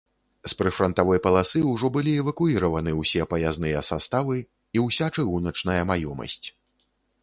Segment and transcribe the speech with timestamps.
[0.51, 6.45] З прыфрантавой паласы ўжо былі эвакуіраваны ўсе паязныя саставы і ўся чыгуначная маёмасць.